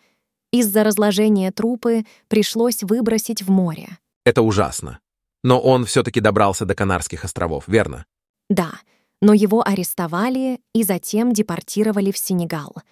Из-за 0.50 0.82
разложения 0.82 1.52
трупы 1.52 2.04
пришлось 2.28 2.82
выбросить 2.82 3.42
в 3.42 3.50
море. 3.50 3.98
Это 4.24 4.40
ужасно. 4.40 5.00
Но 5.44 5.60
он 5.60 5.84
все-таки 5.84 6.20
добрался 6.20 6.64
до 6.64 6.74
Канарских 6.74 7.24
островов, 7.24 7.64
верно? 7.66 8.06
Да, 8.48 8.72
но 9.20 9.34
его 9.34 9.62
арестовали 9.66 10.60
и 10.74 10.82
затем 10.82 11.34
депортировали 11.34 12.10
в 12.10 12.16
Сенегал— 12.16 12.74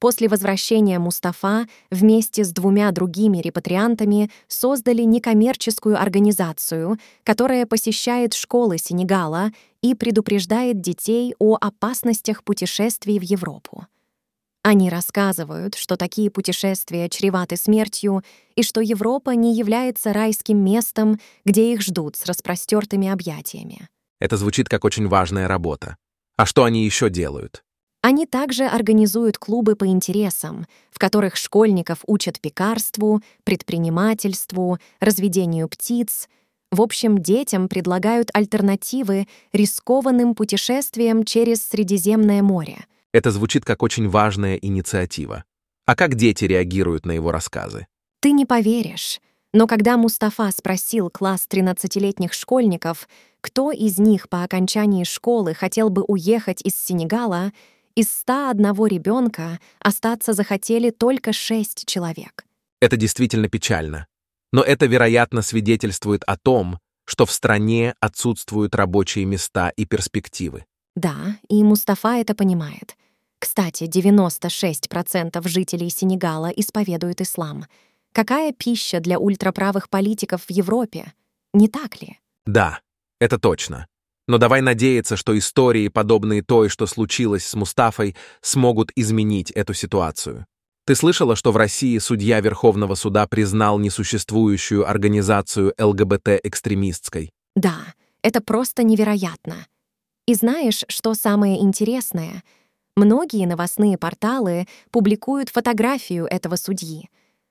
После 0.00 0.28
возвращения 0.28 0.98
Мустафа 0.98 1.66
вместе 1.90 2.42
с 2.42 2.52
двумя 2.52 2.90
другими 2.90 3.38
репатриантами 3.38 4.30
создали 4.48 5.02
некоммерческую 5.02 6.00
организацию, 6.00 6.98
которая 7.22 7.66
посещает 7.66 8.32
школы 8.32 8.78
Сенегала 8.78 9.50
и 9.82 9.94
предупреждает 9.94 10.80
детей 10.80 11.34
о 11.38 11.58
опасностях 11.60 12.44
путешествий 12.44 13.18
в 13.18 13.22
Европу. 13.22 13.86
Они 14.62 14.88
рассказывают, 14.88 15.74
что 15.74 15.96
такие 15.96 16.30
путешествия 16.30 17.10
чреваты 17.10 17.56
смертью 17.56 18.22
и 18.56 18.62
что 18.62 18.80
Европа 18.80 19.30
не 19.30 19.54
является 19.54 20.14
райским 20.14 20.64
местом, 20.64 21.20
где 21.44 21.74
их 21.74 21.82
ждут 21.82 22.16
с 22.16 22.24
распростертыми 22.24 23.08
объятиями. 23.08 23.88
Это 24.18 24.38
звучит 24.38 24.68
как 24.70 24.84
очень 24.84 25.08
важная 25.08 25.46
работа. 25.46 25.96
А 26.36 26.46
что 26.46 26.64
они 26.64 26.86
еще 26.86 27.10
делают? 27.10 27.62
Они 28.02 28.24
также 28.24 28.64
организуют 28.64 29.36
клубы 29.36 29.76
по 29.76 29.86
интересам, 29.86 30.66
в 30.90 30.98
которых 30.98 31.36
школьников 31.36 31.98
учат 32.06 32.40
пекарству, 32.40 33.20
предпринимательству, 33.44 34.78
разведению 35.00 35.68
птиц. 35.68 36.28
В 36.70 36.80
общем, 36.80 37.18
детям 37.18 37.68
предлагают 37.68 38.30
альтернативы 38.32 39.26
рискованным 39.52 40.34
путешествиям 40.34 41.24
через 41.24 41.62
Средиземное 41.62 42.42
море. 42.42 42.86
Это 43.12 43.30
звучит 43.30 43.64
как 43.64 43.82
очень 43.82 44.08
важная 44.08 44.56
инициатива. 44.56 45.44
А 45.84 45.94
как 45.94 46.14
дети 46.14 46.44
реагируют 46.44 47.04
на 47.04 47.12
его 47.12 47.32
рассказы? 47.32 47.86
Ты 48.20 48.32
не 48.32 48.46
поверишь. 48.46 49.20
Но 49.52 49.66
когда 49.66 49.96
Мустафа 49.96 50.50
спросил 50.56 51.10
класс 51.10 51.46
13-летних 51.50 52.32
школьников, 52.32 53.08
кто 53.40 53.72
из 53.72 53.98
них 53.98 54.28
по 54.28 54.44
окончании 54.44 55.02
школы 55.04 55.54
хотел 55.54 55.90
бы 55.90 56.02
уехать 56.02 56.62
из 56.62 56.76
Сенегала, 56.76 57.52
из 57.94 58.10
101 58.10 58.86
ребенка 58.86 59.60
остаться 59.80 60.32
захотели 60.32 60.90
только 60.90 61.32
6 61.32 61.86
человек. 61.86 62.44
Это 62.80 62.96
действительно 62.96 63.48
печально. 63.48 64.06
Но 64.52 64.62
это, 64.62 64.86
вероятно, 64.86 65.42
свидетельствует 65.42 66.24
о 66.24 66.36
том, 66.36 66.78
что 67.04 67.26
в 67.26 67.32
стране 67.32 67.94
отсутствуют 68.00 68.74
рабочие 68.74 69.24
места 69.24 69.70
и 69.70 69.84
перспективы. 69.84 70.64
Да, 70.96 71.38
и 71.48 71.62
Мустафа 71.62 72.16
это 72.16 72.34
понимает. 72.34 72.96
Кстати, 73.38 73.84
96% 73.84 75.48
жителей 75.48 75.90
Сенегала 75.90 76.48
исповедуют 76.48 77.20
ислам. 77.20 77.66
Какая 78.12 78.52
пища 78.52 79.00
для 79.00 79.18
ультраправых 79.18 79.88
политиков 79.88 80.42
в 80.44 80.50
Европе? 80.50 81.12
Не 81.52 81.68
так 81.68 82.00
ли? 82.02 82.18
Да, 82.44 82.80
это 83.18 83.38
точно. 83.38 83.86
Но 84.30 84.38
давай 84.38 84.60
надеяться, 84.60 85.16
что 85.16 85.36
истории, 85.36 85.88
подобные 85.88 86.40
той, 86.40 86.68
что 86.68 86.86
случилось 86.86 87.44
с 87.44 87.54
Мустафой, 87.54 88.14
смогут 88.42 88.92
изменить 88.94 89.50
эту 89.50 89.74
ситуацию. 89.74 90.46
Ты 90.86 90.94
слышала, 90.94 91.34
что 91.34 91.50
в 91.50 91.56
России 91.56 91.98
судья 91.98 92.38
Верховного 92.40 92.94
суда 92.94 93.26
признал 93.26 93.80
несуществующую 93.80 94.88
организацию 94.88 95.74
ЛГБТ 95.76 96.38
экстремистской? 96.44 97.32
Да, 97.56 97.78
это 98.22 98.40
просто 98.40 98.84
невероятно. 98.84 99.66
И 100.28 100.34
знаешь, 100.34 100.84
что 100.86 101.14
самое 101.14 101.60
интересное? 101.60 102.44
Многие 102.96 103.46
новостные 103.46 103.98
порталы 103.98 104.68
публикуют 104.92 105.48
фотографию 105.48 106.26
этого 106.26 106.54
судьи. 106.54 107.10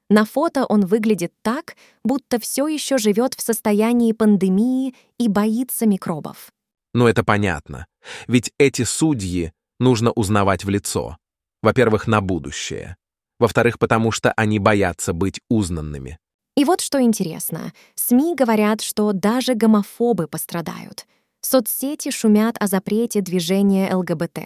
На 0.10 0.24
фото 0.24 0.66
он 0.66 0.86
выглядит 0.86 1.34
так, 1.42 1.76
будто 2.06 2.40
все 2.40 2.70
еще 2.70 2.98
живет 2.98 3.34
в 3.34 3.42
состоянии 3.42 4.14
пандемии 4.14 4.96
и 5.18 5.28
боится 5.28 5.86
микробов. 5.86 6.54
Ну 6.94 7.08
это 7.08 7.24
понятно. 7.24 7.86
Ведь 8.28 8.52
эти 8.58 8.84
судьи 8.84 9.52
нужно 9.80 10.12
узнавать 10.12 10.64
в 10.64 10.70
лицо. 10.70 11.18
Во-первых, 11.62 12.08
на 12.08 12.22
будущее. 12.22 12.98
Во-вторых, 13.40 13.80
потому 13.80 14.12
что 14.12 14.32
они 14.34 14.60
боятся 14.60 15.14
быть 15.14 15.42
узнанными. 15.50 16.20
И 16.56 16.66
вот 16.66 16.82
что 16.82 17.02
интересно. 17.02 17.72
СМИ 17.96 18.36
говорят, 18.36 18.82
что 18.82 19.14
даже 19.14 19.54
гомофобы 19.54 20.28
пострадают. 20.28 21.06
Соцсети 21.42 22.12
шумят 22.12 22.58
о 22.60 22.68
запрете 22.68 23.22
движения 23.22 23.96
ЛГБТ. 23.96 24.40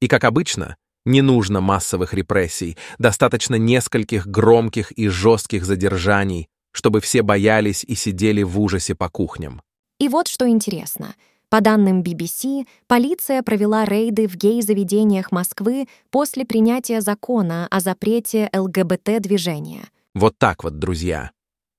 И, 0.00 0.08
как 0.08 0.24
обычно, 0.24 0.76
не 1.04 1.20
нужно 1.20 1.60
массовых 1.60 2.14
репрессий, 2.14 2.76
достаточно 2.98 3.54
нескольких 3.54 4.26
громких 4.26 4.90
и 4.92 5.06
жестких 5.08 5.64
задержаний, 5.64 6.48
чтобы 6.72 7.00
все 7.00 7.22
боялись 7.22 7.84
и 7.84 7.94
сидели 7.94 8.42
в 8.42 8.58
ужасе 8.58 8.96
по 8.96 9.08
кухням. 9.08 9.62
И 10.00 10.08
вот 10.08 10.26
что 10.26 10.48
интересно. 10.48 11.14
По 11.52 11.60
данным 11.60 12.00
BBC, 12.00 12.66
полиция 12.86 13.42
провела 13.42 13.84
рейды 13.84 14.26
в 14.26 14.36
гей-заведениях 14.36 15.30
Москвы 15.32 15.86
после 16.08 16.46
принятия 16.46 17.02
закона 17.02 17.68
о 17.70 17.80
запрете 17.80 18.48
ЛГБТ-движения. 18.54 19.82
Вот 20.14 20.38
так 20.38 20.64
вот, 20.64 20.78
друзья. 20.78 21.30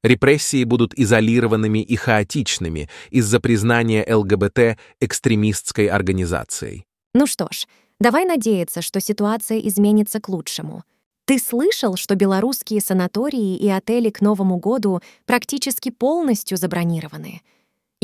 Репрессии 0.03 0.63
будут 0.63 0.93
изолированными 0.93 1.79
и 1.79 1.95
хаотичными 1.95 2.87
из-за 3.09 3.39
признания 3.39 4.05
ЛГБТ 4.07 4.77
экстремистской 4.99 5.87
организацией. 5.87 6.85
Ну 7.15 7.25
что 7.25 7.47
ж, 7.51 7.65
давай 7.99 8.25
надеяться, 8.25 8.83
что 8.83 8.99
ситуация 8.99 9.57
изменится 9.57 10.21
к 10.21 10.29
лучшему. 10.29 10.83
Ты 11.25 11.39
слышал, 11.39 11.95
что 11.95 12.13
белорусские 12.13 12.79
санатории 12.79 13.57
и 13.57 13.69
отели 13.69 14.11
к 14.11 14.21
Новому 14.21 14.57
году 14.57 15.01
практически 15.25 15.89
полностью 15.89 16.57
забронированы? 16.57 17.41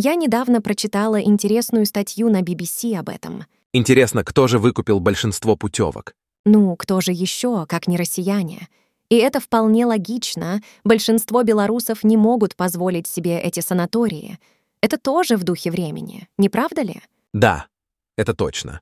Я 0.01 0.15
недавно 0.15 0.61
прочитала 0.61 1.21
интересную 1.21 1.85
статью 1.85 2.29
на 2.29 2.41
BBC 2.41 2.95
об 2.95 3.09
этом. 3.09 3.43
Интересно, 3.73 4.23
кто 4.23 4.47
же 4.47 4.57
выкупил 4.57 5.01
большинство 5.01 5.57
путевок? 5.57 6.13
Ну, 6.45 6.77
кто 6.77 7.01
же 7.01 7.11
еще, 7.11 7.65
как 7.65 7.85
не 7.85 7.97
россияне? 7.97 8.69
И 9.09 9.17
это 9.17 9.41
вполне 9.41 9.85
логично. 9.85 10.61
Большинство 10.85 11.43
белорусов 11.43 12.05
не 12.05 12.15
могут 12.15 12.55
позволить 12.55 13.07
себе 13.07 13.41
эти 13.41 13.59
санатории. 13.59 14.39
Это 14.79 14.97
тоже 14.97 15.35
в 15.35 15.43
духе 15.43 15.69
времени, 15.69 16.29
не 16.37 16.47
правда 16.47 16.81
ли? 16.81 17.01
Да, 17.33 17.67
это 18.17 18.33
точно. 18.33 18.79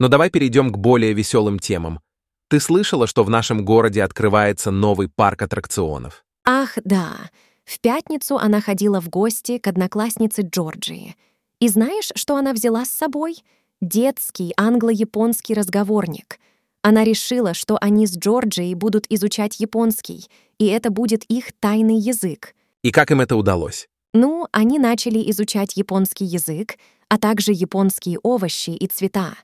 Но 0.00 0.08
давай 0.08 0.28
перейдем 0.28 0.72
к 0.72 0.76
более 0.76 1.12
веселым 1.12 1.60
темам. 1.60 2.00
Ты 2.48 2.58
слышала, 2.58 3.06
что 3.06 3.22
в 3.22 3.30
нашем 3.30 3.64
городе 3.64 4.02
открывается 4.02 4.72
новый 4.72 5.08
парк 5.08 5.40
аттракционов? 5.42 6.24
Ах, 6.44 6.78
да. 6.84 7.30
В 7.68 7.80
пятницу 7.80 8.36
она 8.38 8.60
ходила 8.60 9.00
в 9.00 9.08
гости 9.08 9.58
к 9.58 9.66
однокласснице 9.66 10.42
Джорджии. 10.42 11.16
И 11.60 11.68
знаешь, 11.68 12.10
что 12.14 12.36
она 12.36 12.52
взяла 12.52 12.84
с 12.84 12.90
собой? 12.90 13.36
Детский 13.80 14.52
англо-японский 14.56 15.54
разговорник— 15.54 16.40
она 16.82 17.04
решила, 17.04 17.54
что 17.54 17.76
они 17.80 18.06
с 18.06 18.16
Джорджией 18.16 18.74
будут 18.74 19.06
изучать 19.08 19.60
японский, 19.60 20.26
и 20.58 20.66
это 20.66 20.90
будет 20.90 21.24
их 21.24 21.52
тайный 21.60 21.98
язык. 21.98 22.54
И 22.82 22.92
как 22.92 23.10
им 23.10 23.20
это 23.20 23.36
удалось? 23.36 23.88
Ну, 24.14 24.46
они 24.52 24.78
начали 24.78 25.30
изучать 25.30 25.76
японский 25.76 26.24
язык, 26.24 26.78
а 27.08 27.18
также 27.18 27.52
японские 27.52 28.18
овощи 28.22 28.70
и 28.70 28.86
цвета. 28.86 29.34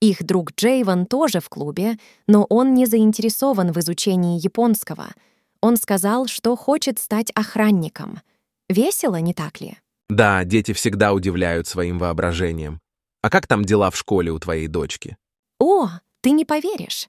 Их 0.00 0.22
друг 0.24 0.52
Джейван 0.52 1.06
тоже 1.06 1.40
в 1.40 1.48
клубе, 1.48 1.96
но 2.26 2.44
он 2.48 2.74
не 2.74 2.86
заинтересован 2.86 3.72
в 3.72 3.78
изучении 3.78 4.40
японского. 4.40 5.08
Он 5.62 5.76
сказал, 5.76 6.26
что 6.26 6.56
хочет 6.56 6.98
стать 6.98 7.30
охранником. 7.34 8.20
Весело, 8.68 9.16
не 9.16 9.32
так 9.32 9.60
ли? 9.60 9.78
Да, 10.10 10.44
дети 10.44 10.72
всегда 10.72 11.14
удивляют 11.14 11.66
своим 11.68 11.98
воображением. 11.98 12.80
А 13.22 13.30
как 13.30 13.46
там 13.46 13.64
дела 13.64 13.90
в 13.90 13.96
школе 13.96 14.32
у 14.32 14.38
твоей 14.40 14.66
дочки? 14.66 15.16
О, 15.60 15.88
ты 16.20 16.32
не 16.32 16.44
поверишь. 16.44 17.08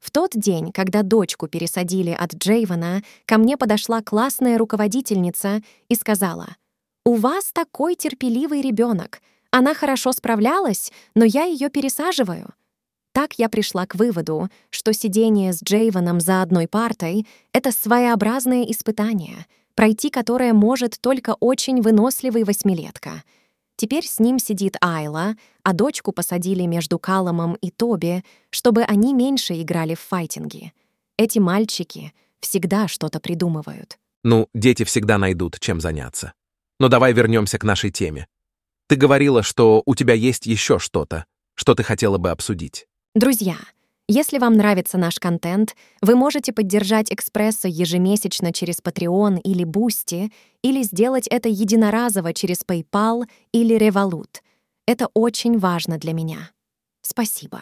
В 0.00 0.10
тот 0.10 0.32
день, 0.34 0.72
когда 0.72 1.02
дочку 1.04 1.46
пересадили 1.46 2.10
от 2.10 2.34
Джейвана, 2.34 3.04
ко 3.24 3.38
мне 3.38 3.56
подошла 3.56 4.02
классная 4.02 4.58
руководительница 4.58 5.62
и 5.88 5.94
сказала, 5.94 6.56
«У 7.04 7.14
вас 7.14 7.52
такой 7.52 7.94
терпеливый 7.94 8.62
ребенок. 8.62 9.22
Она 9.52 9.74
хорошо 9.74 10.10
справлялась, 10.10 10.92
но 11.14 11.24
я 11.24 11.44
ее 11.44 11.70
пересаживаю». 11.70 12.52
Так 13.12 13.38
я 13.38 13.48
пришла 13.48 13.86
к 13.86 13.94
выводу, 13.94 14.48
что 14.70 14.92
сидение 14.92 15.52
с 15.52 15.62
Джейваном 15.62 16.20
за 16.20 16.42
одной 16.42 16.66
партой— 16.66 17.26
это 17.52 17.70
своеобразное 17.70 18.64
испытание, 18.64 19.46
пройти 19.74 20.10
которое 20.10 20.52
может 20.52 20.98
только 21.00 21.36
очень 21.40 21.82
выносливый 21.82 22.44
восьмилетка— 22.44 23.22
Теперь 23.82 24.06
с 24.06 24.20
ним 24.20 24.38
сидит 24.38 24.76
Айла, 24.80 25.34
а 25.64 25.72
дочку 25.72 26.12
посадили 26.12 26.62
между 26.66 27.00
Каломом 27.00 27.54
и 27.54 27.70
Тоби, 27.70 28.22
чтобы 28.50 28.84
они 28.84 29.12
меньше 29.12 29.60
играли 29.60 29.96
в 29.96 30.00
файтинги. 30.00 30.72
Эти 31.16 31.40
мальчики 31.40 32.12
всегда 32.38 32.86
что-то 32.86 33.18
придумывают. 33.18 33.98
Ну, 34.22 34.48
дети 34.54 34.84
всегда 34.84 35.18
найдут, 35.18 35.58
чем 35.58 35.80
заняться. 35.80 36.32
Но 36.78 36.88
давай 36.88 37.12
вернемся 37.12 37.58
к 37.58 37.64
нашей 37.64 37.90
теме. 37.90 38.28
Ты 38.86 38.94
говорила, 38.94 39.42
что 39.42 39.82
у 39.84 39.96
тебя 39.96 40.14
есть 40.14 40.46
еще 40.46 40.78
что-то, 40.78 41.26
что 41.54 41.74
ты 41.74 41.82
хотела 41.82 42.18
бы 42.18 42.30
обсудить. 42.30 42.86
Друзья, 43.14 43.56
если 44.08 44.38
вам 44.38 44.54
нравится 44.54 44.96
наш 44.96 45.18
контент, 45.18 45.76
вы 46.00 46.14
можете 46.14 46.50
поддержать 46.50 47.12
«Экспрессо» 47.12 47.68
ежемесячно 47.68 48.54
через 48.54 48.80
Patreon 48.80 49.38
или 49.42 49.66
Boosty, 49.66 50.32
или 50.62 50.82
сделать 50.82 51.26
это 51.26 51.50
единоразово 51.50 52.32
через 52.32 52.62
PayPal 52.66 53.24
или 53.52 53.76
Revolut. 53.76 54.40
Это 54.86 55.08
очень 55.12 55.58
важно 55.58 55.98
для 55.98 56.14
меня. 56.14 56.52
Спасибо. 57.02 57.60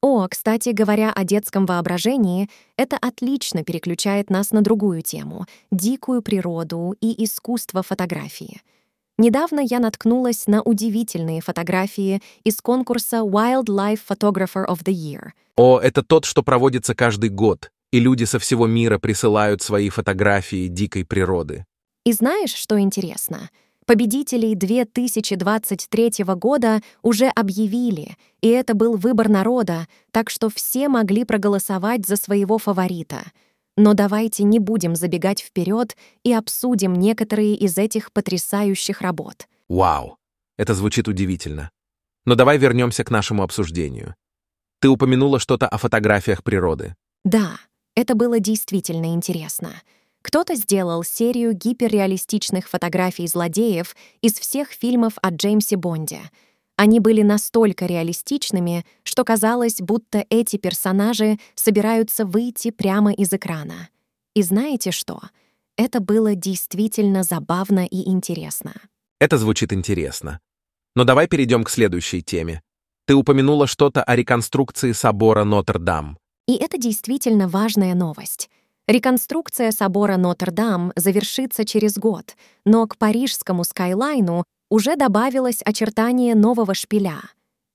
О, 0.00 0.26
кстати, 0.28 0.70
говоря 0.70 1.12
о 1.12 1.24
детском 1.24 1.66
воображении, 1.66 2.48
это 2.78 2.96
отлично 2.96 3.64
переключает 3.64 4.30
нас 4.30 4.50
на 4.50 4.62
другую 4.62 5.02
тему— 5.02 5.44
дикую 5.70 6.22
природу 6.22 6.94
и 7.02 7.22
искусство 7.22 7.82
фотографии— 7.82 8.62
Недавно 9.18 9.60
я 9.60 9.80
наткнулась 9.80 10.46
на 10.46 10.60
удивительные 10.60 11.40
фотографии 11.40 12.20
из 12.44 12.60
конкурса 12.60 13.18
Wildlife 13.18 14.00
Photographer 14.06 14.66
of 14.66 14.84
the 14.84 14.92
Year. 14.92 15.30
О, 15.56 15.78
это 15.78 16.02
тот, 16.02 16.26
что 16.26 16.42
проводится 16.42 16.94
каждый 16.94 17.30
год, 17.30 17.70
и 17.92 17.98
люди 17.98 18.24
со 18.24 18.38
всего 18.38 18.66
мира 18.66 18.98
присылают 18.98 19.62
свои 19.62 19.88
фотографии 19.88 20.68
дикой 20.68 21.06
природы. 21.06 21.64
И 22.04 22.12
знаешь, 22.12 22.52
что 22.52 22.78
интересно? 22.78 23.48
Победителей 23.86 24.54
2023 24.54 26.24
года 26.34 26.82
уже 27.02 27.28
объявили, 27.28 28.16
и 28.42 28.48
это 28.48 28.74
был 28.74 28.96
выбор 28.96 29.30
народа, 29.30 29.86
так 30.10 30.28
что 30.28 30.50
все 30.50 30.88
могли 30.88 31.24
проголосовать 31.24 32.06
за 32.06 32.16
своего 32.16 32.58
фаворита— 32.58 33.20
но 33.76 33.94
давайте 33.94 34.42
не 34.42 34.58
будем 34.58 34.96
забегать 34.96 35.40
вперед 35.40 35.96
и 36.22 36.32
обсудим 36.32 36.94
некоторые 36.94 37.54
из 37.54 37.76
этих 37.76 38.12
потрясающих 38.12 39.02
работ. 39.02 39.46
Вау, 39.68 40.18
это 40.56 40.74
звучит 40.74 41.08
удивительно. 41.08 41.70
Но 42.24 42.34
давай 42.34 42.58
вернемся 42.58 43.04
к 43.04 43.10
нашему 43.10 43.42
обсуждению. 43.42 44.14
Ты 44.80 44.88
упомянула 44.88 45.38
что-то 45.38 45.68
о 45.68 45.78
фотографиях 45.78 46.42
природы. 46.42 46.96
Да, 47.24 47.58
это 47.94 48.14
было 48.14 48.40
действительно 48.40 49.14
интересно. 49.14 49.82
Кто-то 50.22 50.54
сделал 50.54 51.04
серию 51.04 51.52
гиперреалистичных 51.52 52.68
фотографий 52.68 53.28
злодеев 53.28 53.94
из 54.22 54.34
всех 54.34 54.70
фильмов 54.70 55.14
о 55.22 55.30
Джеймсе 55.30 55.76
Бонде— 55.76 56.20
они 56.76 57.00
были 57.00 57.22
настолько 57.22 57.86
реалистичными, 57.86 58.84
что 59.02 59.24
казалось, 59.24 59.80
будто 59.80 60.24
эти 60.28 60.56
персонажи 60.56 61.38
собираются 61.54 62.26
выйти 62.26 62.70
прямо 62.70 63.12
из 63.12 63.32
экрана. 63.32 63.88
И 64.34 64.42
знаете 64.42 64.90
что? 64.90 65.20
Это 65.76 66.00
было 66.00 66.34
действительно 66.34 67.22
забавно 67.22 67.86
и 67.86 68.08
интересно. 68.08 68.74
Это 69.18 69.38
звучит 69.38 69.72
интересно. 69.72 70.40
Но 70.94 71.04
давай 71.04 71.28
перейдем 71.28 71.64
к 71.64 71.70
следующей 71.70 72.22
теме. 72.22 72.62
Ты 73.06 73.14
упомянула 73.14 73.66
что-то 73.66 74.02
о 74.02 74.14
реконструкции 74.14 74.92
собора 74.92 75.44
Нотр-Дам. 75.44 76.18
И 76.46 76.56
это 76.56 76.76
действительно 76.78 77.48
важная 77.48 77.94
новость. 77.94 78.50
Реконструкция 78.86 79.72
собора 79.72 80.16
Нотр-Дам 80.16 80.92
завершится 80.94 81.64
через 81.64 81.98
год, 81.98 82.36
но 82.64 82.86
к 82.86 82.96
парижскому 82.98 83.64
скайлайну 83.64 84.44
уже 84.68 84.96
добавилось 84.96 85.60
очертание 85.64 86.34
нового 86.34 86.74
шпиля. 86.74 87.20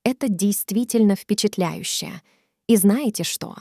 Это 0.03 0.27
действительно 0.27 1.15
впечатляюще. 1.15 2.21
И 2.67 2.75
знаете 2.75 3.23
что? 3.23 3.55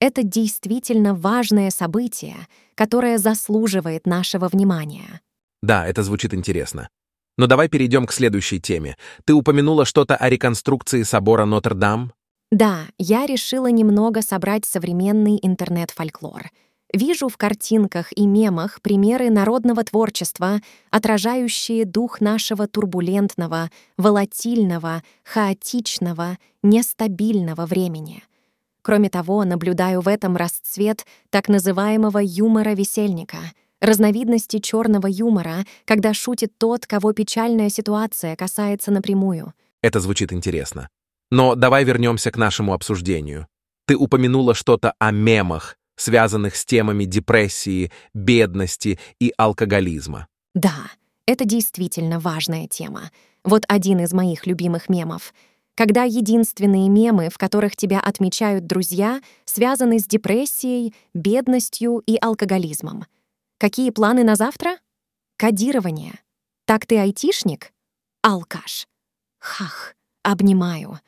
Это 0.00 0.22
действительно 0.22 1.14
важное 1.14 1.70
событие, 1.70 2.36
которое 2.74 3.18
заслуживает 3.18 4.06
нашего 4.06 4.48
внимания. 4.48 5.20
Да, 5.62 5.86
это 5.86 6.02
звучит 6.02 6.32
интересно. 6.32 6.88
Но 7.36 7.46
давай 7.46 7.68
перейдем 7.68 8.06
к 8.06 8.12
следующей 8.12 8.60
теме. 8.60 8.96
Ты 9.24 9.34
упомянула 9.34 9.84
что-то 9.84 10.16
о 10.16 10.28
реконструкции 10.28 11.02
собора 11.02 11.44
Нотр-Дам? 11.44 12.12
Да, 12.50 12.86
я 12.98 13.26
решила 13.26 13.68
немного 13.68 14.22
собрать 14.22 14.64
современный 14.64 15.38
интернет-фольклор. 15.40 16.50
Вижу 16.92 17.28
в 17.28 17.36
картинках 17.36 18.08
и 18.16 18.26
мемах 18.26 18.82
примеры 18.82 19.30
народного 19.30 19.84
творчества, 19.84 20.60
отражающие 20.90 21.84
дух 21.84 22.20
нашего 22.20 22.66
турбулентного, 22.66 23.70
волатильного, 23.96 25.04
хаотичного, 25.22 26.38
нестабильного 26.62 27.66
времени. 27.66 28.24
Кроме 28.82 29.08
того, 29.08 29.44
наблюдаю 29.44 30.00
в 30.00 30.08
этом 30.08 30.36
расцвет 30.36 31.06
так 31.28 31.48
называемого 31.48 32.18
юмора-весельника, 32.18 33.38
разновидности 33.80 34.58
черного 34.58 35.06
юмора, 35.06 35.64
когда 35.84 36.12
шутит 36.12 36.52
тот, 36.58 36.86
кого 36.86 37.12
печальная 37.12 37.68
ситуация 37.68 38.34
касается 38.34 38.90
напрямую. 38.90 39.54
Это 39.80 40.00
звучит 40.00 40.32
интересно. 40.32 40.88
Но 41.30 41.54
давай 41.54 41.84
вернемся 41.84 42.32
к 42.32 42.36
нашему 42.36 42.72
обсуждению. 42.72 43.46
Ты 43.86 43.96
упомянула 43.96 44.54
что-то 44.54 44.94
о 44.98 45.12
мемах, 45.12 45.76
связанных 46.00 46.56
с 46.56 46.64
темами 46.64 47.04
депрессии, 47.04 47.92
бедности 48.14 48.98
и 49.20 49.34
алкоголизма. 49.36 50.28
Да, 50.54 50.90
это 51.26 51.44
действительно 51.44 52.18
важная 52.18 52.66
тема. 52.66 53.10
Вот 53.44 53.64
один 53.68 54.00
из 54.00 54.12
моих 54.14 54.46
любимых 54.46 54.88
мемов. 54.88 55.34
Когда 55.74 56.04
единственные 56.04 56.88
мемы, 56.88 57.28
в 57.28 57.36
которых 57.36 57.76
тебя 57.76 58.00
отмечают 58.00 58.66
друзья, 58.66 59.20
связаны 59.44 59.98
с 59.98 60.06
депрессией, 60.06 60.94
бедностью 61.12 62.02
и 62.06 62.16
алкоголизмом. 62.20 63.04
Какие 63.58 63.90
планы 63.90 64.24
на 64.24 64.36
завтра? 64.36 64.78
Кодирование. 65.36 66.18
Так 66.64 66.86
ты 66.86 66.98
айтишник? 66.98 67.72
Алкаш. 68.22 68.88
Хах, 69.38 69.94
обнимаю. 70.22 70.98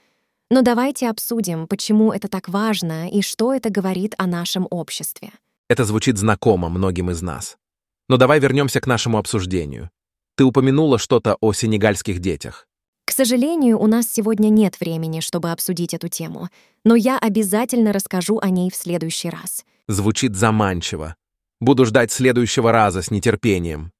Но 0.52 0.60
давайте 0.60 1.08
обсудим, 1.08 1.66
почему 1.66 2.12
это 2.12 2.28
так 2.28 2.46
важно 2.46 3.08
и 3.08 3.22
что 3.22 3.54
это 3.54 3.70
говорит 3.70 4.14
о 4.18 4.26
нашем 4.26 4.66
обществе. 4.70 5.30
Это 5.70 5.86
звучит 5.86 6.18
знакомо 6.18 6.68
многим 6.68 7.10
из 7.10 7.22
нас. 7.22 7.56
Но 8.10 8.18
давай 8.18 8.38
вернемся 8.38 8.78
к 8.82 8.86
нашему 8.86 9.16
обсуждению. 9.16 9.88
Ты 10.36 10.44
упомянула 10.44 10.98
что-то 10.98 11.38
о 11.40 11.54
сенегальских 11.54 12.18
детях. 12.18 12.66
К 13.06 13.12
сожалению, 13.12 13.78
у 13.78 13.86
нас 13.86 14.12
сегодня 14.12 14.50
нет 14.50 14.78
времени, 14.78 15.20
чтобы 15.20 15.52
обсудить 15.52 15.94
эту 15.94 16.08
тему, 16.08 16.50
но 16.84 16.96
я 16.96 17.18
обязательно 17.18 17.94
расскажу 17.94 18.38
о 18.38 18.50
ней 18.50 18.70
в 18.70 18.76
следующий 18.76 19.30
раз. 19.30 19.64
Звучит 19.88 20.36
заманчиво. 20.36 21.16
Буду 21.62 21.86
ждать 21.86 22.12
следующего 22.12 22.72
раза 22.72 23.00
с 23.00 23.10
нетерпением. 23.10 23.90